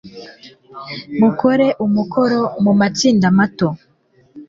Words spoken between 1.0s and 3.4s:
Mukore umukoro mu matsinda